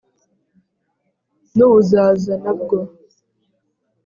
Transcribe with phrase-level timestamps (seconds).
[1.55, 2.79] n ubuzaza na bwo